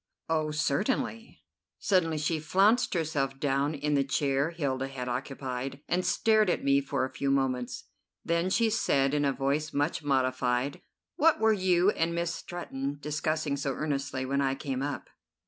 "Oh, 0.27 0.49
certainly." 0.49 1.43
Suddenly 1.77 2.17
she 2.17 2.39
flounced 2.39 2.95
herself 2.95 3.39
down 3.39 3.75
in 3.75 3.93
the 3.93 4.03
chair 4.03 4.49
Hilda 4.49 4.87
had 4.87 5.07
occupied, 5.07 5.81
and 5.87 6.03
stared 6.03 6.49
at 6.49 6.63
me 6.63 6.81
for 6.81 7.05
a 7.05 7.13
few 7.13 7.29
moments. 7.29 7.83
Then 8.25 8.49
she 8.49 8.71
said 8.71 9.13
in 9.13 9.25
a 9.25 9.31
voice 9.31 9.73
much 9.73 10.01
modified: 10.03 10.81
"What 11.17 11.39
were 11.39 11.53
you 11.53 11.91
and 11.91 12.15
Miss 12.15 12.33
Stretton 12.33 12.97
discussing 12.99 13.55
so 13.57 13.73
earnestly 13.73 14.25
when 14.25 14.41
I 14.41 14.55
came 14.55 14.81
up?" 14.81 15.07